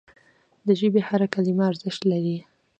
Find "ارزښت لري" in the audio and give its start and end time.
1.71-2.37